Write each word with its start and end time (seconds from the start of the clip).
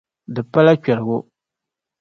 Di 0.33 0.41
pala 0.51 0.73
kpɛrigu. 0.83 1.17